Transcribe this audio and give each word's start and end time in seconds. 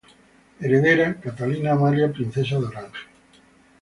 Heredera: 0.61 1.13
Catalina 1.25 1.73
Amalia, 1.73 2.11
princesa 2.11 2.57
de 2.59 2.65
Orange. 2.65 3.01